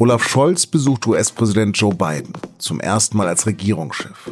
Olaf 0.00 0.26
Scholz 0.26 0.64
besucht 0.64 1.06
US-Präsident 1.06 1.76
Joe 1.76 1.94
Biden 1.94 2.32
zum 2.56 2.80
ersten 2.80 3.18
Mal 3.18 3.28
als 3.28 3.44
Regierungschef. 3.44 4.30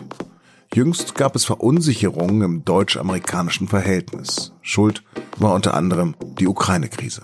Jüngst 0.72 1.14
gab 1.14 1.36
es 1.36 1.44
Verunsicherungen 1.44 2.40
im 2.40 2.64
deutsch-amerikanischen 2.64 3.68
Verhältnis. 3.68 4.54
Schuld 4.62 5.02
war 5.36 5.52
unter 5.52 5.74
anderem 5.74 6.14
die 6.38 6.46
Ukraine-Krise. 6.46 7.20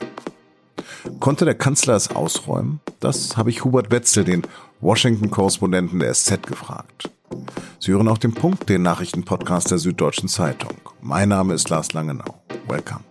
Konnte 1.21 1.47
der 1.47 1.55
Kanzler 1.55 1.95
es 1.95 2.11
ausräumen? 2.11 2.81
Das 3.01 3.39
habe 3.39 3.49
ich 3.49 3.65
Hubert 3.65 3.91
Wetzel, 3.91 4.25
den 4.25 4.43
Washington-Korrespondenten 4.83 6.01
der 6.01 6.13
SZ, 6.13 6.47
gefragt. 6.47 7.09
Sie 7.81 7.93
hören 7.93 8.09
auch 8.09 8.19
den 8.19 8.35
Punkt, 8.35 8.69
den 8.69 8.83
Nachrichtenpodcast 8.83 9.71
der 9.71 9.79
Süddeutschen 9.79 10.29
Zeitung. 10.29 10.75
Mein 11.01 11.31
Name 11.31 11.55
ist 11.55 11.71
Lars 11.71 11.95
Langenau. 11.95 12.43
Welcome. 12.69 13.05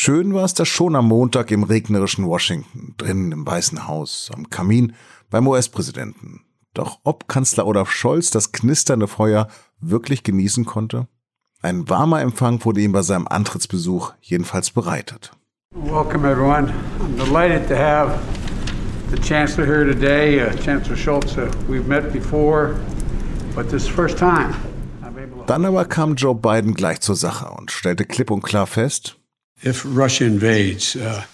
Schön 0.00 0.32
war 0.32 0.44
es 0.44 0.54
da 0.54 0.64
schon 0.64 0.94
am 0.94 1.08
Montag 1.08 1.50
im 1.50 1.64
regnerischen 1.64 2.24
Washington, 2.24 2.94
drinnen 2.98 3.32
im 3.32 3.44
Weißen 3.44 3.88
Haus, 3.88 4.30
am 4.32 4.48
Kamin 4.48 4.92
beim 5.28 5.48
US-Präsidenten. 5.48 6.42
Doch 6.72 7.00
ob 7.02 7.26
Kanzler 7.26 7.66
Olaf 7.66 7.90
Scholz 7.90 8.30
das 8.30 8.52
knisternde 8.52 9.08
Feuer 9.08 9.48
wirklich 9.80 10.22
genießen 10.22 10.64
konnte? 10.66 11.08
Ein 11.62 11.88
warmer 11.88 12.20
Empfang 12.20 12.64
wurde 12.64 12.80
ihm 12.80 12.92
bei 12.92 13.02
seinem 13.02 13.26
Antrittsbesuch 13.26 14.12
jedenfalls 14.20 14.70
bereitet. 14.70 15.32
Welcome 15.74 16.30
everyone. 16.30 16.72
I'm 17.00 17.16
delighted 17.16 17.66
to 17.66 17.74
have 17.74 18.20
the 19.10 19.20
Chancellor 19.20 19.66
here 19.66 19.84
today, 19.84 20.40
uh, 20.40 20.56
Chancellor 20.62 20.96
Schultz. 20.96 21.36
Uh, 21.36 21.50
we've 21.68 21.88
met 21.88 22.12
before, 22.12 22.76
but 23.56 23.68
this 23.68 23.88
first 23.88 24.16
time. 24.16 24.54
Dann 25.48 25.64
aber 25.64 25.86
kam 25.86 26.14
Joe 26.14 26.36
Biden 26.36 26.74
gleich 26.74 27.00
zur 27.00 27.16
Sache 27.16 27.50
und 27.50 27.72
stellte 27.72 28.04
klipp 28.04 28.30
und 28.30 28.42
klar 28.42 28.68
fest, 28.68 29.18
if 29.62 29.84
Russia 29.84 30.24
invades, 30.24 30.96
uh, 30.96 31.24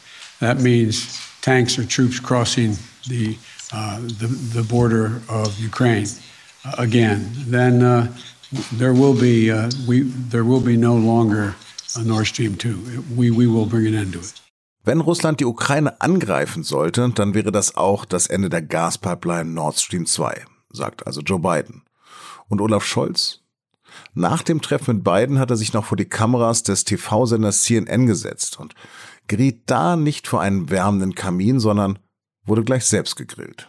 that 0.40 0.60
means 0.60 1.20
tanks 1.42 1.78
or 1.78 1.84
troops 1.84 2.20
crossing 2.20 2.76
the, 3.08 3.36
uh, 3.72 4.00
the, 4.00 4.26
the, 4.54 4.62
border 4.62 5.20
of 5.28 5.58
Ukraine 5.58 6.06
uh, 6.64 6.74
again. 6.78 7.30
Then 7.46 7.82
uh, 7.82 8.14
there 8.72 8.94
will 8.94 9.14
be 9.14 9.50
uh, 9.50 9.70
we 9.86 10.02
there 10.02 10.44
will 10.44 10.60
be 10.60 10.76
no 10.76 10.94
longer 10.94 11.54
a 11.96 12.02
Nord 12.02 12.26
Stream 12.26 12.56
2. 12.56 13.04
We, 13.16 13.30
we 13.30 13.46
will 13.46 13.66
bring 13.66 13.86
an 13.86 13.94
end 13.94 14.12
to 14.14 14.20
it. 14.20 14.40
Wenn 14.86 15.00
Russland 15.00 15.40
die 15.40 15.46
Ukraine 15.46 15.98
angreifen 16.02 16.62
sollte, 16.62 17.08
dann 17.14 17.32
wäre 17.32 17.50
das 17.50 17.74
auch 17.74 18.04
das 18.04 18.26
Ende 18.26 18.50
der 18.50 18.60
Gaspipeline 18.60 19.50
Nord 19.54 19.80
Stream 19.80 20.04
2, 20.04 20.44
sagt 20.70 21.06
also 21.06 21.22
Joe 21.22 21.38
Biden. 21.38 21.82
Und 22.48 22.60
Olaf 22.60 22.84
Scholz? 22.84 23.40
Nach 24.14 24.42
dem 24.42 24.60
Treffen 24.60 24.96
mit 24.96 25.04
Biden 25.04 25.38
hat 25.38 25.50
er 25.50 25.56
sich 25.56 25.72
noch 25.72 25.84
vor 25.84 25.96
die 25.96 26.04
Kameras 26.04 26.62
des 26.62 26.84
TV-Senders 26.84 27.62
CNN 27.62 28.06
gesetzt 28.06 28.58
und 28.58 28.74
geriet 29.26 29.62
da 29.66 29.96
nicht 29.96 30.26
vor 30.26 30.40
einen 30.40 30.70
wärmenden 30.70 31.14
Kamin, 31.14 31.60
sondern 31.60 31.98
wurde 32.46 32.64
gleich 32.64 32.84
selbst 32.84 33.16
gegrillt. 33.16 33.68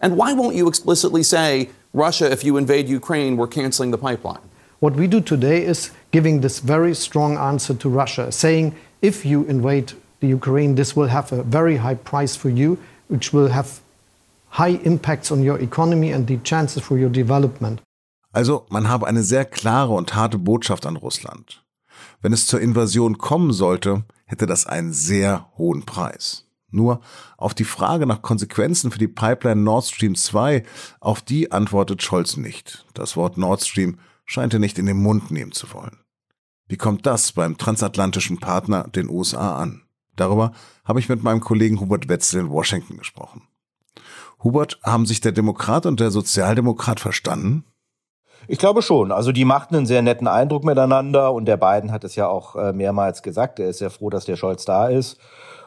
And 0.00 0.16
why 0.16 0.32
won't 0.32 0.54
you 0.54 0.66
explicitly 0.66 1.22
say, 1.22 1.68
Russia, 1.92 2.30
if 2.30 2.42
you 2.42 2.56
invade 2.56 2.88
Ukraine, 2.88 3.36
we're 3.36 3.48
canceling 3.48 3.92
the 3.92 3.98
pipeline? 3.98 4.40
What 4.80 4.96
we 4.96 5.06
do 5.06 5.20
today 5.20 5.62
is 5.62 5.90
giving 6.10 6.40
this 6.40 6.60
very 6.60 6.94
strong 6.94 7.36
answer 7.36 7.74
to 7.74 7.88
Russia, 7.88 8.32
saying, 8.32 8.74
if 9.02 9.26
you 9.26 9.44
invade 9.44 9.92
the 10.20 10.28
Ukraine, 10.28 10.74
this 10.74 10.96
will 10.96 11.08
have 11.08 11.32
a 11.32 11.42
very 11.42 11.76
high 11.76 11.96
price 11.96 12.34
for 12.34 12.48
you, 12.48 12.78
which 13.08 13.32
will 13.32 13.48
have 13.48 13.80
high 14.50 14.80
impacts 14.84 15.30
on 15.30 15.42
your 15.42 15.58
economy 15.58 16.12
and 16.12 16.26
the 16.26 16.38
chances 16.38 16.82
for 16.82 16.98
your 16.98 17.10
development. 17.10 17.80
Also 18.32 18.66
man 18.70 18.88
habe 18.88 19.06
eine 19.06 19.22
sehr 19.22 19.44
klare 19.44 19.92
und 19.92 20.14
harte 20.14 20.38
Botschaft 20.38 20.86
an 20.86 20.96
Russland. 20.96 21.64
Wenn 22.22 22.32
es 22.32 22.46
zur 22.46 22.60
Invasion 22.60 23.18
kommen 23.18 23.52
sollte, 23.52 24.04
hätte 24.24 24.46
das 24.46 24.66
einen 24.66 24.92
sehr 24.92 25.50
hohen 25.58 25.84
Preis. 25.84 26.46
Nur 26.70 27.00
auf 27.36 27.54
die 27.54 27.64
Frage 27.64 28.06
nach 28.06 28.22
Konsequenzen 28.22 28.92
für 28.92 28.98
die 28.98 29.08
Pipeline 29.08 29.60
Nord 29.60 29.86
Stream 29.86 30.14
2, 30.14 30.62
auf 31.00 31.20
die 31.20 31.50
antwortet 31.50 32.02
Scholz 32.02 32.36
nicht. 32.36 32.86
Das 32.94 33.16
Wort 33.16 33.38
Nord 33.38 33.62
Stream 33.62 33.98
scheint 34.24 34.54
er 34.54 34.60
nicht 34.60 34.78
in 34.78 34.86
den 34.86 35.02
Mund 35.02 35.32
nehmen 35.32 35.50
zu 35.50 35.72
wollen. 35.74 35.98
Wie 36.68 36.76
kommt 36.76 37.06
das 37.06 37.32
beim 37.32 37.58
transatlantischen 37.58 38.38
Partner, 38.38 38.84
den 38.84 39.10
USA, 39.10 39.56
an? 39.56 39.82
Darüber 40.14 40.52
habe 40.84 41.00
ich 41.00 41.08
mit 41.08 41.24
meinem 41.24 41.40
Kollegen 41.40 41.80
Hubert 41.80 42.08
Wetzel 42.08 42.42
in 42.42 42.50
Washington 42.50 42.98
gesprochen. 42.98 43.42
Hubert, 44.44 44.78
haben 44.84 45.06
sich 45.06 45.20
der 45.20 45.32
Demokrat 45.32 45.84
und 45.86 45.98
der 45.98 46.12
Sozialdemokrat 46.12 47.00
verstanden? 47.00 47.64
Ich 48.48 48.58
glaube 48.58 48.82
schon. 48.82 49.12
Also 49.12 49.32
die 49.32 49.44
machten 49.44 49.76
einen 49.76 49.86
sehr 49.86 50.02
netten 50.02 50.26
Eindruck 50.26 50.64
miteinander 50.64 51.32
und 51.32 51.44
der 51.44 51.56
beiden 51.56 51.92
hat 51.92 52.04
es 52.04 52.16
ja 52.16 52.28
auch 52.28 52.56
äh, 52.56 52.72
mehrmals 52.72 53.22
gesagt. 53.22 53.58
Er 53.58 53.68
ist 53.68 53.78
sehr 53.78 53.90
froh, 53.90 54.10
dass 54.10 54.24
der 54.24 54.36
Scholz 54.36 54.64
da 54.64 54.88
ist 54.88 55.18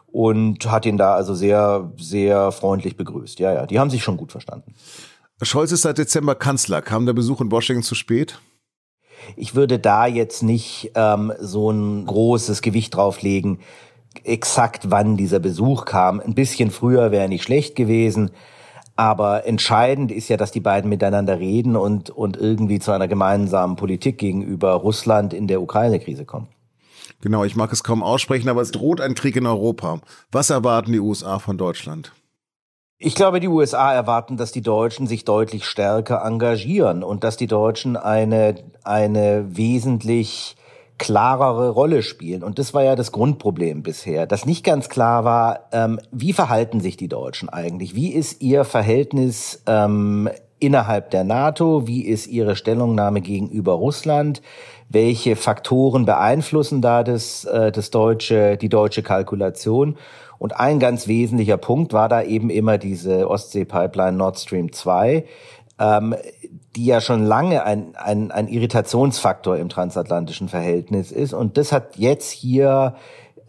und 0.07 0.69
hat 0.69 0.85
ihn 0.85 0.97
da 0.97 1.15
also 1.15 1.33
sehr, 1.33 1.91
sehr 1.97 2.51
freundlich 2.51 2.97
begrüßt. 2.97 3.39
Ja, 3.39 3.53
ja, 3.53 3.65
die 3.65 3.79
haben 3.79 3.89
sich 3.89 4.03
schon 4.03 4.17
gut 4.17 4.31
verstanden. 4.31 4.75
Scholz 5.41 5.71
ist 5.71 5.81
seit 5.81 5.97
Dezember 5.97 6.35
Kanzler. 6.35 6.81
Kam 6.81 7.05
der 7.05 7.13
Besuch 7.13 7.41
in 7.41 7.51
Washington 7.51 7.83
zu 7.83 7.95
spät? 7.95 8.39
Ich 9.35 9.55
würde 9.55 9.79
da 9.79 10.05
jetzt 10.05 10.43
nicht 10.43 10.91
ähm, 10.95 11.33
so 11.39 11.71
ein 11.71 12.05
großes 12.05 12.61
Gewicht 12.61 12.95
drauflegen, 12.95 13.59
exakt 14.23 14.91
wann 14.91 15.17
dieser 15.17 15.39
Besuch 15.39 15.85
kam. 15.85 16.19
Ein 16.19 16.35
bisschen 16.35 16.71
früher 16.71 17.11
wäre 17.11 17.27
nicht 17.27 17.43
schlecht 17.43 17.75
gewesen. 17.75 18.31
Aber 18.95 19.45
entscheidend 19.47 20.11
ist 20.11 20.29
ja, 20.29 20.37
dass 20.37 20.51
die 20.51 20.59
beiden 20.59 20.89
miteinander 20.89 21.39
reden 21.39 21.75
und, 21.75 22.09
und 22.09 22.37
irgendwie 22.37 22.79
zu 22.79 22.91
einer 22.91 23.07
gemeinsamen 23.07 23.75
Politik 23.75 24.19
gegenüber 24.19 24.73
Russland 24.73 25.33
in 25.33 25.47
der 25.47 25.61
Ukraine-Krise 25.61 26.25
kommen. 26.25 26.47
Genau, 27.21 27.43
ich 27.43 27.55
mag 27.55 27.71
es 27.71 27.83
kaum 27.83 28.03
aussprechen, 28.03 28.49
aber 28.49 28.61
es 28.61 28.71
droht 28.71 29.01
ein 29.01 29.15
Krieg 29.15 29.35
in 29.35 29.47
Europa. 29.47 29.99
Was 30.31 30.49
erwarten 30.49 30.91
die 30.91 30.99
USA 30.99 31.39
von 31.39 31.57
Deutschland? 31.57 32.11
Ich 32.97 33.15
glaube, 33.15 33.39
die 33.39 33.47
USA 33.47 33.93
erwarten, 33.93 34.37
dass 34.37 34.51
die 34.51 34.61
Deutschen 34.61 35.07
sich 35.07 35.25
deutlich 35.25 35.65
stärker 35.65 36.23
engagieren 36.23 37.03
und 37.03 37.23
dass 37.23 37.35
die 37.35 37.47
Deutschen 37.47 37.97
eine, 37.97 38.55
eine 38.83 39.57
wesentlich 39.57 40.55
klarere 40.97 41.69
Rolle 41.69 42.03
spielen. 42.03 42.43
Und 42.43 42.59
das 42.59 42.73
war 42.73 42.83
ja 42.83 42.95
das 42.95 43.11
Grundproblem 43.11 43.83
bisher, 43.83 44.25
dass 44.25 44.45
nicht 44.45 44.63
ganz 44.63 44.89
klar 44.89 45.25
war, 45.25 45.67
ähm, 45.71 45.99
wie 46.11 46.33
verhalten 46.33 46.79
sich 46.79 46.97
die 46.97 47.07
Deutschen 47.07 47.49
eigentlich? 47.49 47.95
Wie 47.95 48.13
ist 48.13 48.41
ihr 48.41 48.63
Verhältnis 48.63 49.63
ähm, 49.67 50.29
innerhalb 50.59 51.11
der 51.11 51.23
NATO? 51.23 51.87
Wie 51.87 52.03
ist 52.03 52.27
ihre 52.27 52.55
Stellungnahme 52.55 53.21
gegenüber 53.21 53.73
Russland? 53.73 54.41
Welche 54.89 55.35
Faktoren 55.35 56.05
beeinflussen 56.05 56.81
da 56.81 57.03
das, 57.03 57.45
äh, 57.45 57.71
das 57.71 57.89
deutsche, 57.89 58.57
die 58.57 58.69
deutsche 58.69 59.03
Kalkulation? 59.03 59.97
Und 60.39 60.59
ein 60.59 60.79
ganz 60.79 61.07
wesentlicher 61.07 61.57
Punkt 61.57 61.93
war 61.93 62.09
da 62.09 62.21
eben 62.21 62.49
immer 62.49 62.77
diese 62.77 63.29
Ostsee-Pipeline 63.29 64.17
Nord 64.17 64.39
Stream 64.39 64.73
2, 64.73 65.25
ähm, 65.79 66.15
die 66.75 66.85
ja 66.85 67.01
schon 67.01 67.23
lange 67.23 67.63
ein, 67.63 67.95
ein, 67.95 68.31
ein 68.31 68.47
Irritationsfaktor 68.47 69.57
im 69.57 69.69
transatlantischen 69.69 70.49
Verhältnis 70.49 71.11
ist. 71.11 71.33
Und 71.33 71.57
das 71.57 71.71
hat 71.71 71.97
jetzt 71.97 72.31
hier 72.31 72.95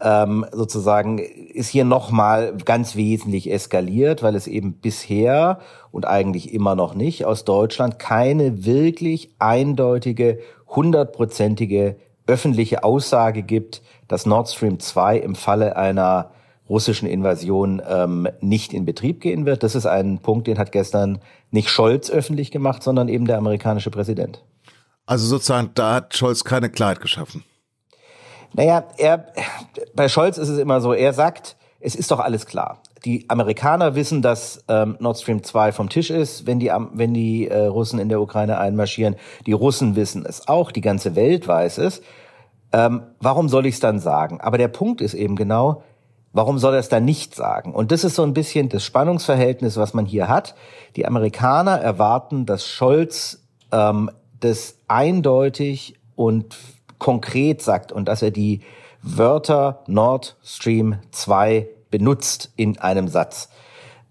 ähm, 0.01 0.45
sozusagen, 0.51 1.19
ist 1.19 1.69
hier 1.69 1.85
nochmal 1.85 2.55
ganz 2.65 2.95
wesentlich 2.95 3.51
eskaliert, 3.51 4.23
weil 4.23 4.35
es 4.35 4.47
eben 4.47 4.73
bisher 4.73 5.59
und 5.91 6.05
eigentlich 6.05 6.53
immer 6.53 6.75
noch 6.75 6.95
nicht 6.95 7.25
aus 7.25 7.45
Deutschland 7.45 7.99
keine 7.99 8.65
wirklich 8.65 9.31
eindeutige, 9.39 10.39
hundertprozentige 10.67 11.95
öffentliche 12.27 12.83
Aussage 12.83 13.43
gibt, 13.43 13.81
dass 14.07 14.25
Nord 14.25 14.49
Stream 14.49 14.79
2 14.79 15.17
im 15.17 15.35
Falle 15.35 15.75
einer 15.77 16.31
russischen 16.69 17.07
Invasion 17.07 17.81
ähm, 17.87 18.27
nicht 18.41 18.73
in 18.73 18.85
Betrieb 18.85 19.21
gehen 19.21 19.45
wird. 19.45 19.63
Das 19.63 19.75
ist 19.75 19.85
ein 19.85 20.19
Punkt, 20.19 20.47
den 20.47 20.57
hat 20.57 20.71
gestern 20.71 21.19
nicht 21.51 21.69
Scholz 21.69 22.09
öffentlich 22.09 22.51
gemacht, 22.51 22.83
sondern 22.83 23.07
eben 23.07 23.25
der 23.25 23.37
amerikanische 23.37 23.91
Präsident. 23.91 24.43
Also 25.05 25.27
sozusagen, 25.27 25.71
da 25.75 25.95
hat 25.95 26.15
Scholz 26.15 26.43
keine 26.43 26.69
Klarheit 26.69 27.01
geschaffen. 27.01 27.43
Naja, 28.53 28.85
er, 28.97 29.27
bei 29.95 30.07
Scholz 30.09 30.37
ist 30.37 30.49
es 30.49 30.57
immer 30.57 30.81
so, 30.81 30.93
er 30.93 31.13
sagt, 31.13 31.57
es 31.79 31.93
ist 31.93 32.09
doch 32.09 32.19
alles 32.19 32.45
klar. 32.45 32.81
Die 33.03 33.29
Amerikaner 33.29 33.93
wissen, 33.93 34.23
dass 34.23 34.63
ähm, 34.67 34.97
Nord 34.99 35.19
Stream 35.19 35.43
2 35.43 35.71
vom 35.71 35.89
Tisch 35.89 36.09
ist, 36.09 36.47
wenn 36.47 36.59
die, 36.59 36.71
wenn 36.93 37.13
die 37.13 37.47
äh, 37.47 37.65
Russen 37.65 37.99
in 37.99 38.09
der 38.09 38.19
Ukraine 38.19 38.57
einmarschieren. 38.57 39.17
Die 39.45 39.51
Russen 39.51 39.95
wissen 39.95 40.25
es 40.25 40.47
auch, 40.47 40.71
die 40.71 40.81
ganze 40.81 41.15
Welt 41.15 41.47
weiß 41.47 41.77
es. 41.77 42.01
Ähm, 42.73 43.03
warum 43.19 43.49
soll 43.49 43.67
ich 43.67 43.75
es 43.75 43.79
dann 43.79 43.99
sagen? 43.99 44.41
Aber 44.41 44.57
der 44.57 44.69
Punkt 44.69 45.01
ist 45.01 45.13
eben 45.13 45.35
genau, 45.35 45.83
Warum 46.35 46.59
soll 46.59 46.73
er 46.73 46.81
es 46.81 46.89
dann 46.89 47.05
nicht 47.05 47.33
sagen? 47.33 47.73
Und 47.73 47.93
das 47.93 48.03
ist 48.03 48.15
so 48.15 48.23
ein 48.23 48.33
bisschen 48.33 48.67
das 48.67 48.83
Spannungsverhältnis, 48.83 49.77
was 49.77 49.93
man 49.93 50.05
hier 50.05 50.27
hat. 50.27 50.53
Die 50.97 51.05
Amerikaner 51.05 51.79
erwarten, 51.79 52.45
dass 52.45 52.67
Scholz 52.67 53.41
ähm, 53.71 54.11
das 54.41 54.75
eindeutig 54.89 55.95
und 56.13 56.57
konkret 56.99 57.61
sagt 57.61 57.93
und 57.93 58.09
dass 58.09 58.21
er 58.21 58.31
die 58.31 58.59
Wörter 59.01 59.83
Nord 59.87 60.35
Stream 60.43 60.97
2 61.11 61.69
benutzt 61.89 62.51
in 62.57 62.79
einem 62.79 63.07
Satz. 63.07 63.47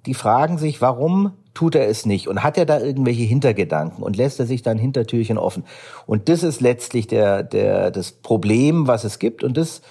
Die 0.06 0.15
fragen 0.15 0.56
sich, 0.56 0.81
warum 0.81 1.32
tut 1.53 1.75
er 1.75 1.88
es 1.88 2.06
nicht? 2.06 2.26
Und 2.26 2.43
hat 2.43 2.56
er 2.56 2.65
da 2.65 2.81
irgendwelche 2.81 3.25
Hintergedanken 3.25 4.03
und 4.03 4.17
lässt 4.17 4.41
er 4.41 4.47
sich 4.47 4.62
dann 4.62 4.79
Hintertürchen 4.79 5.37
offen? 5.37 5.65
Und 6.06 6.31
das 6.31 6.43
ist 6.43 6.62
letztlich 6.62 7.06
der, 7.06 7.43
der, 7.43 7.91
das 7.91 8.12
Problem, 8.12 8.87
was 8.87 9.05
es 9.05 9.19
gibt. 9.19 9.44
Und 9.44 9.59
das 9.59 9.82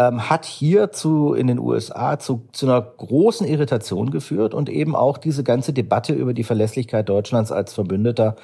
ähm, 0.00 0.30
hat 0.30 0.46
hier 0.46 0.92
zu, 0.92 1.34
in 1.34 1.46
den 1.46 1.58
USA 1.58 2.18
zu, 2.18 2.48
zu 2.52 2.64
einer 2.64 2.80
großen 2.80 3.46
Irritation 3.46 4.10
geführt 4.10 4.54
und 4.54 4.70
eben 4.70 4.96
auch 4.96 5.18
diese 5.18 5.44
ganze 5.44 5.74
Debatte 5.74 6.14
über 6.14 6.32
die 6.32 6.44
Verlässlichkeit 6.44 7.08
Deutschlands 7.08 7.52
als 7.52 7.74
Verbündeter 7.74 8.36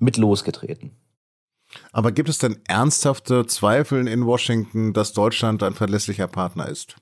mit 0.00 0.16
losgetreten. 0.16 0.90
Aber 1.92 2.10
gibt 2.10 2.28
es 2.28 2.38
denn 2.38 2.56
ernsthafte 2.66 3.46
Zweifel 3.46 4.08
in 4.08 4.26
Washington, 4.26 4.92
dass 4.92 5.12
Deutschland 5.12 5.62
ein 5.62 5.74
verlässlicher 5.74 6.26
Partner 6.26 6.68
ist? 6.68 6.96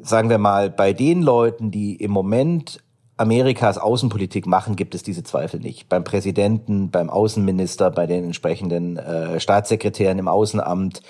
Sagen 0.00 0.30
wir 0.30 0.38
mal, 0.38 0.70
bei 0.70 0.94
den 0.94 1.20
Leuten, 1.20 1.70
die 1.70 1.96
im 1.96 2.10
Moment 2.10 2.82
Amerikas 3.18 3.76
Außenpolitik 3.76 4.46
machen, 4.46 4.74
gibt 4.74 4.94
es 4.94 5.02
diese 5.02 5.22
Zweifel 5.22 5.60
nicht. 5.60 5.88
Beim 5.88 6.02
Präsidenten, 6.02 6.90
beim 6.90 7.10
Außenminister, 7.10 7.90
bei 7.90 8.06
den 8.06 8.24
entsprechenden 8.24 8.96
äh, 8.96 9.38
Staatssekretären 9.38 10.18
im 10.18 10.28
Außenamt. 10.28 11.02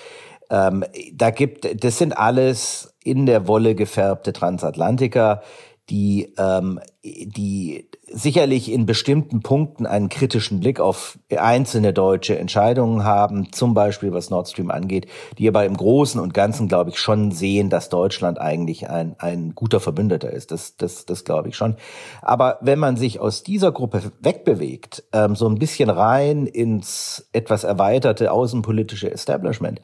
Ähm, 0.49 0.83
da 1.13 1.29
gibt, 1.31 1.83
das 1.83 1.97
sind 1.97 2.17
alles 2.17 2.93
in 3.03 3.25
der 3.25 3.47
Wolle 3.47 3.75
gefärbte 3.75 4.33
Transatlantiker, 4.33 5.41
die, 5.89 6.33
ähm, 6.37 6.79
die 7.03 7.89
sicherlich 8.07 8.71
in 8.71 8.85
bestimmten 8.85 9.41
Punkten 9.41 9.85
einen 9.85 10.07
kritischen 10.07 10.61
Blick 10.61 10.79
auf 10.79 11.17
einzelne 11.35 11.91
deutsche 11.91 12.37
Entscheidungen 12.37 13.03
haben, 13.03 13.51
zum 13.51 13.73
Beispiel 13.73 14.13
was 14.13 14.29
Nord 14.29 14.47
Stream 14.47 14.71
angeht, 14.71 15.07
die 15.37 15.47
aber 15.47 15.65
im 15.65 15.75
Großen 15.75 16.21
und 16.21 16.33
Ganzen, 16.33 16.69
glaube 16.69 16.91
ich, 16.91 16.99
schon 16.99 17.31
sehen, 17.31 17.69
dass 17.69 17.89
Deutschland 17.89 18.39
eigentlich 18.39 18.89
ein, 18.89 19.15
ein 19.19 19.55
guter 19.55 19.81
Verbündeter 19.81 20.31
ist. 20.31 20.51
Das, 20.51 20.77
das, 20.77 21.05
das 21.05 21.25
glaube 21.25 21.49
ich 21.49 21.57
schon. 21.57 21.75
Aber 22.21 22.59
wenn 22.61 22.79
man 22.79 22.95
sich 22.95 23.19
aus 23.19 23.43
dieser 23.43 23.73
Gruppe 23.73 24.11
wegbewegt, 24.21 25.03
ähm, 25.11 25.35
so 25.35 25.49
ein 25.49 25.59
bisschen 25.59 25.89
rein 25.89 26.45
ins 26.45 27.27
etwas 27.33 27.65
erweiterte 27.65 28.31
außenpolitische 28.31 29.11
Establishment, 29.11 29.81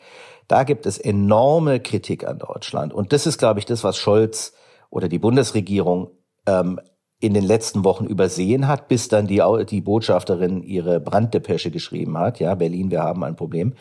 da 0.50 0.64
gibt 0.64 0.86
es 0.86 0.98
enorme 0.98 1.80
Kritik 1.80 2.28
an 2.28 2.40
Deutschland. 2.40 2.92
Und 2.92 3.14
das 3.14 3.26
ist, 3.28 3.38
glaube 3.38 3.60
ich, 3.60 3.66
das, 3.66 3.84
was 3.84 3.98
Scholz 3.98 4.54
oder 4.90 5.08
die 5.08 5.20
Bundesregierung 5.20 6.10
ähm, 6.48 6.82
in 7.20 7.34
den 7.34 7.44
letzten 7.44 7.84
Wochen 7.84 8.06
übersehen 8.06 8.68
hat, 8.68 8.88
bis 8.88 9.10
dann 9.10 9.28
die, 9.28 9.44
die 9.70 9.82
Botschafterin 9.82 10.64
ihre 10.64 11.00
Branddepesche 11.00 11.70
geschrieben 11.70 12.18
hat. 12.18 12.40
Ja, 12.40 12.56
Berlin, 12.56 12.90
wir 12.90 13.04
haben 13.04 13.24
ein 13.24 13.36
Problem. 13.36 13.74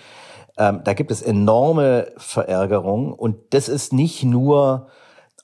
Ähm, 0.58 0.82
da 0.84 0.92
gibt 0.92 1.10
es 1.10 1.22
enorme 1.22 2.12
Verärgerung 2.18 3.14
und 3.14 3.36
das 3.50 3.68
ist 3.68 3.94
nicht 3.94 4.24
nur 4.24 4.88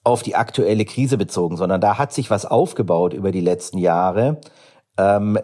auf 0.03 0.23
die 0.23 0.37
aktuelle 0.37 0.85
Krise 0.85 1.17
bezogen, 1.17 1.57
sondern 1.57 1.81
da 1.81 1.97
hat 1.97 2.13
sich 2.13 2.29
was 2.29 2.45
aufgebaut 2.45 3.15
über 3.15 3.33
die 3.33 3.41
letzten 3.41 3.79
Jahre, 3.79 4.41
ähm, 4.97 5.39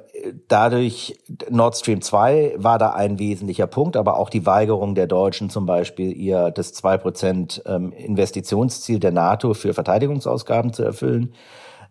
dadurch, 0.47 1.19
Nord 1.50 1.76
Stream 1.76 2.02
2 2.02 2.55
war 2.56 2.79
da 2.79 2.91
ein 2.91 3.19
wesentlicher 3.19 3.67
Punkt, 3.67 3.97
aber 3.97 4.17
auch 4.17 4.31
die 4.31 4.47
Weigerung 4.47 4.94
der 4.94 5.08
Deutschen 5.08 5.50
zum 5.50 5.67
Beispiel, 5.67 6.17
ihr 6.17 6.52
das 6.52 6.73
2% 6.75 7.67
ähm, 7.67 7.93
Investitionsziel 7.93 9.00
der 9.00 9.11
NATO 9.11 9.55
für 9.55 9.75
Verteidigungsausgaben 9.75 10.73
zu 10.73 10.85
erfüllen. 10.85 11.35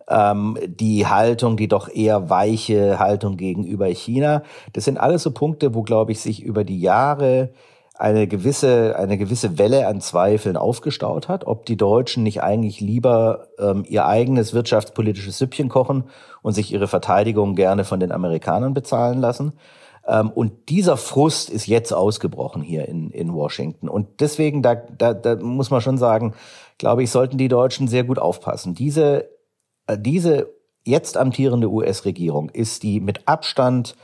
Ähm, 0.07 0.57
die 0.67 1.05
Haltung, 1.05 1.57
die 1.57 1.67
doch 1.67 1.89
eher 1.89 2.29
weiche 2.29 2.97
Haltung 2.97 3.35
gegenüber 3.35 3.87
China. 3.87 4.43
Das 4.71 4.85
sind 4.85 4.97
alles 4.97 5.23
so 5.23 5.31
Punkte, 5.31 5.75
wo, 5.75 5.83
glaube 5.83 6.13
ich, 6.13 6.21
sich 6.21 6.41
über 6.41 6.63
die 6.63 6.79
Jahre 6.79 7.51
eine 7.99 8.27
gewisse, 8.27 8.95
eine 8.97 9.17
gewisse 9.17 9.57
Welle 9.57 9.85
an 9.85 9.99
Zweifeln 9.99 10.55
aufgestaut 10.55 11.27
hat, 11.27 11.45
ob 11.45 11.65
die 11.65 11.75
Deutschen 11.75 12.23
nicht 12.23 12.41
eigentlich 12.41 12.79
lieber 12.79 13.49
ähm, 13.59 13.83
ihr 13.87 14.05
eigenes 14.05 14.53
wirtschaftspolitisches 14.53 15.37
Süppchen 15.37 15.67
kochen 15.67 16.05
und 16.41 16.53
sich 16.53 16.71
ihre 16.71 16.87
Verteidigung 16.87 17.55
gerne 17.55 17.83
von 17.83 17.99
den 17.99 18.13
Amerikanern 18.13 18.73
bezahlen 18.73 19.19
lassen. 19.19 19.51
Ähm, 20.07 20.29
und 20.29 20.69
dieser 20.69 20.95
Frust 20.95 21.49
ist 21.49 21.67
jetzt 21.67 21.91
ausgebrochen 21.91 22.61
hier 22.61 22.87
in, 22.87 23.11
in 23.11 23.33
Washington. 23.33 23.89
Und 23.89 24.21
deswegen, 24.21 24.61
da, 24.61 24.75
da, 24.75 25.13
da 25.13 25.35
muss 25.35 25.69
man 25.69 25.81
schon 25.81 25.97
sagen, 25.97 26.35
glaube 26.77 27.03
ich, 27.03 27.11
sollten 27.11 27.37
die 27.37 27.49
Deutschen 27.49 27.89
sehr 27.89 28.05
gut 28.05 28.17
aufpassen. 28.17 28.75
Diese, 28.75 29.29
äh, 29.87 29.97
diese 29.99 30.47
jetzt 30.85 31.17
amtierende 31.17 31.69
US-Regierung 31.69 32.49
ist 32.49 32.83
die 32.83 33.01
mit 33.01 33.27
Abstand 33.27 33.97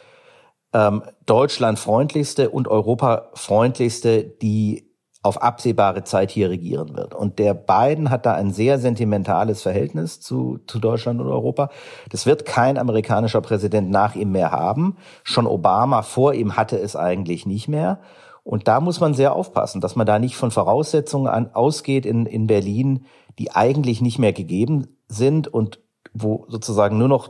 ähm, 0.76 1.04
deutschlandfreundlichste 1.26 2.50
und 2.50 2.68
europafreundlichste, 2.68 4.24
die 4.24 4.92
auf 5.24 5.42
absehbare 5.42 6.04
Zeit 6.04 6.30
hier 6.30 6.50
regieren 6.50 6.96
wird. 6.96 7.16
Und 7.16 7.40
der 7.40 7.54
Biden 7.54 8.10
hat 8.12 8.26
da 8.26 8.34
ein 8.34 8.52
sehr 8.52 8.78
sentimentales 8.78 9.62
Verhältnis 9.62 10.20
zu, 10.20 10.60
zu 10.68 10.78
Deutschland 10.80 11.20
und 11.22 11.28
Europa. 11.28 11.70
Das 12.10 12.26
wird 12.26 12.46
kein 12.46 12.78
amerikanischer 12.78 13.42
Präsident 13.42 13.90
nach 13.90 14.16
ihm 14.16 14.34
mehr 14.34 14.52
haben. 14.52 14.98
Schon 15.24 15.48
Obama 15.48 16.04
vor 16.04 16.34
ihm 16.34 16.58
hatte 16.58 16.78
es 16.78 16.96
eigentlich 16.96 17.46
nicht 17.46 17.68
mehr. 17.68 18.02
Und 18.44 18.68
da 18.68 18.82
muss 18.82 19.00
man 19.00 19.16
sehr 19.16 19.34
aufpassen, 19.34 19.82
dass 19.82 19.96
man 19.96 20.06
da 20.06 20.20
nicht 20.20 20.36
von 20.36 20.52
Voraussetzungen 20.52 21.28
an, 21.28 21.50
ausgeht 21.54 22.06
in, 22.06 22.28
in 22.28 22.46
Berlin, 22.46 23.06
die 23.40 23.52
eigentlich 23.52 24.02
nicht 24.02 24.20
mehr 24.20 24.34
gegeben 24.34 24.98
sind 25.08 25.48
und 25.48 25.80
wo 26.14 26.46
sozusagen 26.50 27.00
nur 27.00 27.08
noch 27.08 27.30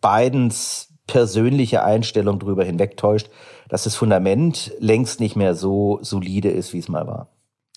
Bidens 0.00 0.89
persönliche 1.10 1.82
Einstellung 1.82 2.38
darüber 2.38 2.64
hinwegtäuscht, 2.64 3.28
dass 3.68 3.82
das 3.82 3.96
Fundament 3.96 4.72
längst 4.78 5.18
nicht 5.18 5.34
mehr 5.34 5.56
so 5.56 5.98
solide 6.02 6.50
ist, 6.50 6.72
wie 6.72 6.78
es 6.78 6.88
mal 6.88 7.06
war. 7.08 7.28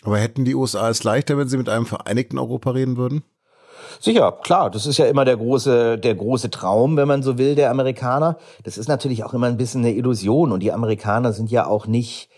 Aber 0.04 0.20
hätten 0.20 0.46
die 0.46 0.54
USA 0.54 0.90
es 0.90 1.04
leichter, 1.04 1.38
wenn 1.38 1.48
sie 1.48 1.58
mit 1.58 1.68
einem 1.68 1.88
vereinigten 1.88 2.38
Europa 2.38 2.72
reden 2.72 2.96
würden? 2.96 3.24
Sicher, 4.00 4.32
klar, 4.44 4.70
das 4.70 4.86
ist 4.86 4.98
ja 4.98 5.06
immer 5.06 5.26
der 5.26 5.38
große, 5.38 5.98
der 5.98 6.14
große 6.14 6.52
Traum, 6.52 6.96
wenn 6.96 7.08
man 7.08 7.24
so 7.24 7.38
will, 7.40 7.56
der 7.56 7.72
Amerikaner. 7.72 8.38
Das 8.64 8.78
ist 8.78 8.88
natürlich 8.88 9.24
auch 9.24 9.34
immer 9.34 9.48
ein 9.48 9.58
bisschen 9.58 9.82
eine 9.82 9.96
Illusion 9.96 10.52
und 10.52 10.62
die 10.62 10.72
Amerikaner 10.72 11.34
sind 11.34 11.50
ja 11.50 11.66
auch 11.66 11.88
nicht, 11.88 12.30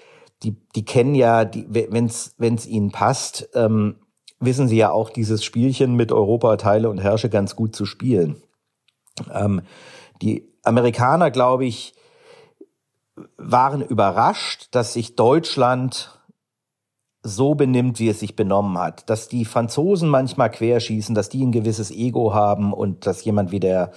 die, 0.43 0.55
die 0.75 0.85
kennen 0.85 1.15
ja, 1.15 1.49
wenn 1.67 2.05
es 2.05 2.35
wenn 2.37 2.55
es 2.55 2.67
ihnen 2.67 2.91
passt, 2.91 3.49
ähm, 3.53 3.95
wissen 4.39 4.67
sie 4.67 4.77
ja 4.77 4.91
auch 4.91 5.09
dieses 5.09 5.43
Spielchen 5.43 5.95
mit 5.95 6.11
Europa 6.11 6.55
teile 6.57 6.89
und 6.89 6.99
herrsche 6.99 7.29
ganz 7.29 7.55
gut 7.55 7.75
zu 7.75 7.85
spielen. 7.85 8.41
Ähm, 9.33 9.61
die 10.21 10.54
Amerikaner, 10.65 11.31
glaube 11.31 11.65
ich, 11.65 11.93
waren 13.37 13.81
überrascht, 13.81 14.67
dass 14.71 14.93
sich 14.93 15.15
Deutschland 15.15 16.11
so 17.23 17.55
benimmt, 17.55 17.99
wie 17.99 18.09
es 18.09 18.19
sich 18.19 18.35
benommen 18.35 18.77
hat. 18.77 19.09
Dass 19.09 19.27
die 19.27 19.45
Franzosen 19.45 20.09
manchmal 20.09 20.51
querschießen, 20.51 21.15
dass 21.15 21.29
die 21.29 21.43
ein 21.43 21.51
gewisses 21.51 21.91
Ego 21.91 22.33
haben 22.33 22.71
und 22.71 23.07
dass 23.07 23.23
jemand 23.23 23.51
wie 23.51 23.59
der, 23.59 23.91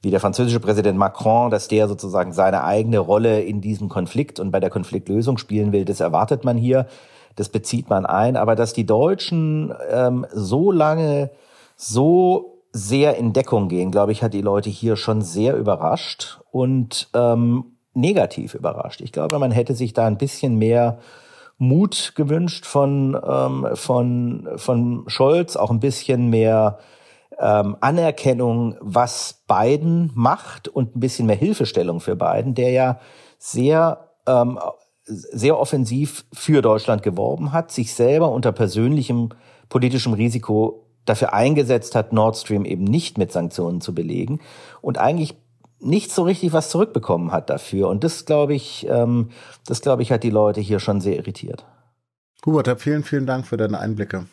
wie 0.00 0.10
der 0.10 0.20
französische 0.20 0.60
Präsident 0.60 0.96
Macron, 0.96 1.50
dass 1.50 1.68
der 1.68 1.88
sozusagen 1.88 2.32
seine 2.32 2.64
eigene 2.64 2.98
Rolle 2.98 3.42
in 3.42 3.60
diesem 3.60 3.88
Konflikt 3.88 4.38
und 4.38 4.52
bei 4.52 4.60
der 4.60 4.70
Konfliktlösung 4.70 5.38
spielen 5.38 5.72
will, 5.72 5.84
das 5.84 6.00
erwartet 6.00 6.44
man 6.44 6.56
hier, 6.56 6.86
das 7.34 7.48
bezieht 7.48 7.90
man 7.90 8.06
ein. 8.06 8.36
Aber 8.36 8.54
dass 8.54 8.72
die 8.72 8.86
Deutschen 8.86 9.74
ähm, 9.90 10.26
so 10.32 10.70
lange 10.70 11.30
so 11.74 12.57
sehr 12.78 13.16
in 13.16 13.32
Deckung 13.32 13.68
gehen, 13.68 13.90
glaube 13.90 14.12
ich, 14.12 14.22
hat 14.22 14.34
die 14.34 14.40
Leute 14.40 14.70
hier 14.70 14.96
schon 14.96 15.22
sehr 15.22 15.56
überrascht 15.56 16.40
und 16.50 17.08
ähm, 17.14 17.76
negativ 17.94 18.54
überrascht. 18.54 19.00
Ich 19.00 19.12
glaube, 19.12 19.38
man 19.38 19.50
hätte 19.50 19.74
sich 19.74 19.92
da 19.92 20.06
ein 20.06 20.18
bisschen 20.18 20.56
mehr 20.56 20.98
Mut 21.58 22.12
gewünscht 22.14 22.64
von, 22.64 23.20
ähm, 23.28 23.66
von, 23.74 24.48
von 24.56 25.04
Scholz, 25.08 25.56
auch 25.56 25.70
ein 25.70 25.80
bisschen 25.80 26.30
mehr 26.30 26.78
ähm, 27.38 27.76
Anerkennung, 27.80 28.76
was 28.80 29.42
Biden 29.48 30.10
macht 30.14 30.68
und 30.68 30.96
ein 30.96 31.00
bisschen 31.00 31.26
mehr 31.26 31.36
Hilfestellung 31.36 32.00
für 32.00 32.16
Biden, 32.16 32.54
der 32.54 32.70
ja 32.70 33.00
sehr, 33.38 34.10
ähm, 34.26 34.58
sehr 35.04 35.58
offensiv 35.58 36.24
für 36.32 36.62
Deutschland 36.62 37.02
geworben 37.02 37.52
hat, 37.52 37.72
sich 37.72 37.94
selber 37.94 38.30
unter 38.30 38.52
persönlichem 38.52 39.30
politischem 39.68 40.12
Risiko 40.12 40.87
dafür 41.08 41.32
eingesetzt 41.32 41.94
hat, 41.94 42.12
Nord 42.12 42.36
Stream 42.36 42.64
eben 42.64 42.84
nicht 42.84 43.18
mit 43.18 43.32
Sanktionen 43.32 43.80
zu 43.80 43.94
belegen 43.94 44.40
und 44.80 44.98
eigentlich 44.98 45.36
nicht 45.80 46.10
so 46.10 46.22
richtig 46.22 46.52
was 46.52 46.70
zurückbekommen 46.70 47.32
hat 47.32 47.50
dafür. 47.50 47.88
Und 47.88 48.04
das 48.04 48.24
glaube 48.24 48.54
ich, 48.54 48.86
ähm, 48.88 49.30
das 49.66 49.80
glaube 49.80 50.02
ich, 50.02 50.10
hat 50.12 50.24
die 50.24 50.30
Leute 50.30 50.60
hier 50.60 50.80
schon 50.80 51.00
sehr 51.00 51.16
irritiert. 51.16 51.64
Hubert, 52.44 52.80
vielen, 52.80 53.04
vielen 53.04 53.26
Dank 53.26 53.46
für 53.46 53.56
deine 53.56 53.78
Einblicke. 53.78 54.26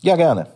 Ja, 0.00 0.16
gerne. 0.16 0.48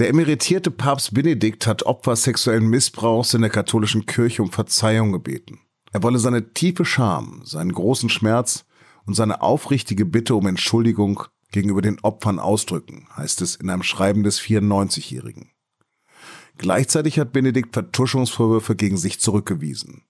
Der 0.00 0.08
emeritierte 0.08 0.72
Papst 0.72 1.14
Benedikt 1.14 1.68
hat 1.68 1.84
Opfer 1.84 2.16
sexuellen 2.16 2.66
Missbrauchs 2.66 3.32
in 3.32 3.42
der 3.42 3.50
katholischen 3.50 4.06
Kirche 4.06 4.42
um 4.42 4.50
Verzeihung 4.50 5.12
gebeten. 5.12 5.60
Er 5.92 6.02
wolle 6.02 6.18
seine 6.18 6.52
tiefe 6.52 6.84
Scham, 6.84 7.42
seinen 7.44 7.72
großen 7.72 8.08
Schmerz 8.08 8.64
und 9.06 9.14
seine 9.14 9.42
aufrichtige 9.42 10.04
Bitte 10.04 10.34
um 10.34 10.46
Entschuldigung 10.46 11.24
gegenüber 11.50 11.82
den 11.82 12.00
Opfern 12.00 12.38
ausdrücken, 12.38 13.06
heißt 13.16 13.42
es 13.42 13.56
in 13.56 13.70
einem 13.70 13.82
Schreiben 13.82 14.24
des 14.24 14.40
94-Jährigen. 14.40 15.50
Gleichzeitig 16.58 17.18
hat 17.18 17.32
Benedikt 17.32 17.74
Vertuschungsvorwürfe 17.74 18.76
gegen 18.76 18.96
sich 18.96 19.20
zurückgewiesen. 19.20 20.02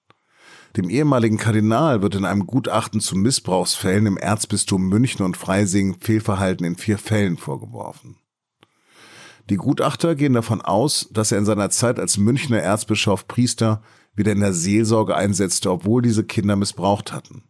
Dem 0.76 0.90
ehemaligen 0.90 1.38
Kardinal 1.38 2.02
wird 2.02 2.16
in 2.16 2.24
einem 2.24 2.46
Gutachten 2.46 3.00
zu 3.00 3.16
Missbrauchsfällen 3.16 4.06
im 4.06 4.16
Erzbistum 4.16 4.88
München 4.88 5.24
und 5.24 5.36
Freising 5.36 5.96
Fehlverhalten 6.00 6.66
in 6.66 6.76
vier 6.76 6.98
Fällen 6.98 7.36
vorgeworfen. 7.36 8.16
Die 9.50 9.56
Gutachter 9.56 10.14
gehen 10.14 10.32
davon 10.32 10.62
aus, 10.62 11.08
dass 11.12 11.30
er 11.30 11.38
in 11.38 11.44
seiner 11.44 11.70
Zeit 11.70 12.00
als 12.00 12.16
Münchner 12.16 12.60
Erzbischof 12.60 13.28
Priester 13.28 13.82
wieder 14.14 14.32
in 14.32 14.40
der 14.40 14.52
Seelsorge 14.52 15.14
einsetzte, 15.14 15.70
obwohl 15.70 16.02
diese 16.02 16.24
Kinder 16.24 16.56
missbraucht 16.56 17.12
hatten. 17.12 17.44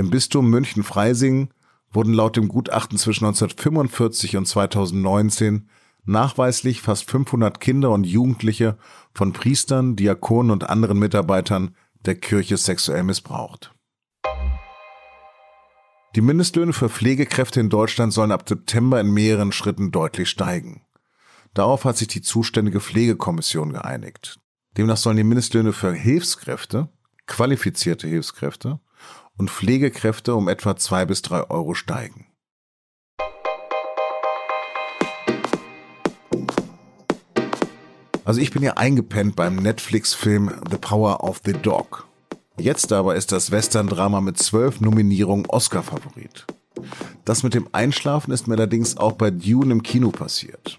Im 0.00 0.08
Bistum 0.08 0.48
München-Freising 0.48 1.50
wurden 1.92 2.14
laut 2.14 2.38
dem 2.38 2.48
Gutachten 2.48 2.96
zwischen 2.96 3.26
1945 3.26 4.38
und 4.38 4.46
2019 4.46 5.68
nachweislich 6.06 6.80
fast 6.80 7.10
500 7.10 7.60
Kinder 7.60 7.90
und 7.90 8.04
Jugendliche 8.04 8.78
von 9.12 9.34
Priestern, 9.34 9.96
Diakonen 9.96 10.52
und 10.52 10.70
anderen 10.70 10.98
Mitarbeitern 10.98 11.76
der 12.06 12.14
Kirche 12.14 12.56
sexuell 12.56 13.02
missbraucht. 13.02 13.74
Die 16.16 16.22
Mindestlöhne 16.22 16.72
für 16.72 16.88
Pflegekräfte 16.88 17.60
in 17.60 17.68
Deutschland 17.68 18.14
sollen 18.14 18.32
ab 18.32 18.48
September 18.48 19.02
in 19.02 19.12
mehreren 19.12 19.52
Schritten 19.52 19.92
deutlich 19.92 20.30
steigen. 20.30 20.80
Darauf 21.52 21.84
hat 21.84 21.98
sich 21.98 22.08
die 22.08 22.22
zuständige 22.22 22.80
Pflegekommission 22.80 23.74
geeinigt. 23.74 24.40
Demnach 24.78 24.96
sollen 24.96 25.18
die 25.18 25.24
Mindestlöhne 25.24 25.74
für 25.74 25.92
Hilfskräfte, 25.92 26.88
qualifizierte 27.26 28.08
Hilfskräfte 28.08 28.80
und 29.40 29.50
Pflegekräfte 29.50 30.34
um 30.34 30.48
etwa 30.48 30.76
zwei 30.76 31.06
bis 31.06 31.22
drei 31.22 31.48
Euro 31.48 31.72
steigen. 31.72 32.26
Also 38.26 38.38
ich 38.38 38.50
bin 38.50 38.62
ja 38.62 38.74
eingepennt 38.74 39.36
beim 39.36 39.56
Netflix-Film 39.56 40.52
The 40.70 40.76
Power 40.76 41.24
of 41.24 41.40
the 41.46 41.54
Dog. 41.54 42.06
Jetzt 42.58 42.92
aber 42.92 43.16
ist 43.16 43.32
das 43.32 43.50
Western-Drama 43.50 44.20
mit 44.20 44.36
zwölf 44.36 44.82
Nominierungen 44.82 45.46
Oscar-Favorit. 45.46 46.44
Das 47.24 47.42
mit 47.42 47.54
dem 47.54 47.66
Einschlafen 47.72 48.32
ist 48.32 48.46
mir 48.46 48.56
allerdings 48.56 48.98
auch 48.98 49.12
bei 49.12 49.30
Dune 49.30 49.72
im 49.72 49.82
Kino 49.82 50.10
passiert. 50.10 50.78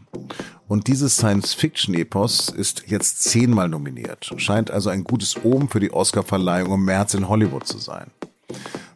Und 0.68 0.86
dieses 0.86 1.16
Science-Fiction-Epos 1.16 2.50
ist 2.50 2.84
jetzt 2.86 3.24
zehnmal 3.24 3.70
nominiert. 3.70 4.32
Scheint 4.38 4.70
also 4.70 4.92
ein 4.92 5.04
gutes 5.04 5.44
Omen 5.44 5.68
für 5.68 5.80
die 5.80 5.92
Oscar-Verleihung 5.92 6.76
im 6.76 6.86
März 6.86 7.16
in 7.16 7.28
Hollywood 7.28 7.66
zu 7.66 7.80
sein. 7.80 8.12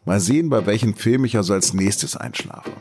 Mal 0.05 0.19
sehen, 0.19 0.49
bei 0.49 0.65
welchem 0.65 0.93
Film 0.93 1.25
ich 1.25 1.35
also 1.35 1.53
als 1.53 1.73
nächstes 1.73 2.15
einschlafe. 2.15 2.71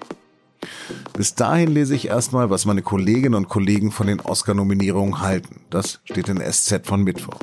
Bis 1.16 1.34
dahin 1.34 1.70
lese 1.70 1.94
ich 1.94 2.08
erstmal, 2.08 2.50
was 2.50 2.66
meine 2.66 2.82
Kolleginnen 2.82 3.34
und 3.34 3.48
Kollegen 3.48 3.92
von 3.92 4.06
den 4.06 4.20
Oscar-Nominierungen 4.20 5.20
halten. 5.20 5.60
Das 5.70 6.00
steht 6.04 6.28
in 6.28 6.40
SZ 6.40 6.86
von 6.86 7.02
Mittwoch. 7.02 7.38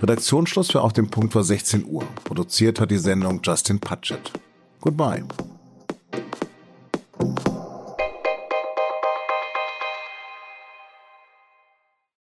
Redaktionsschluss 0.00 0.70
für 0.70 0.82
Auf 0.82 0.92
dem 0.92 1.08
Punkt 1.08 1.34
war 1.34 1.44
16 1.44 1.84
Uhr. 1.86 2.04
Produziert 2.24 2.80
hat 2.80 2.90
die 2.90 2.98
Sendung 2.98 3.40
Justin 3.42 3.80
Patchett. 3.80 4.32
Goodbye. 4.80 5.24